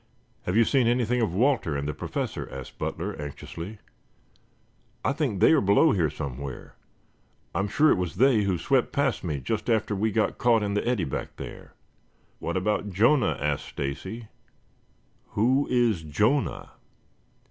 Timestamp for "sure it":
7.67-7.99